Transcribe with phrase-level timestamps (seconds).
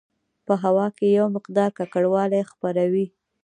[0.45, 3.07] په هوا کې یو مقدار ککړوالی خپروي.